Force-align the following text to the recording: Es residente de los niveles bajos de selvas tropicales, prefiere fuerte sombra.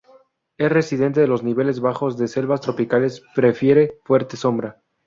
Es 0.57 0.71
residente 0.71 1.19
de 1.19 1.27
los 1.27 1.43
niveles 1.43 1.79
bajos 1.79 2.17
de 2.17 2.27
selvas 2.27 2.61
tropicales, 2.61 3.21
prefiere 3.35 3.99
fuerte 4.03 4.35
sombra. 4.35 4.81